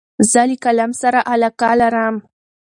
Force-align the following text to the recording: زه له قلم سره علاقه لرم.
زه 0.31 0.41
له 0.49 0.55
قلم 0.63 0.91
سره 1.01 1.19
علاقه 1.31 1.71
لرم. 1.79 2.15